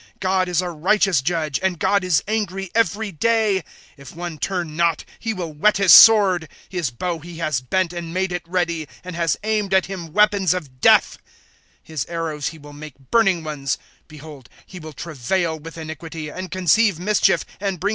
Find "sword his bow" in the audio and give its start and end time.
5.93-7.19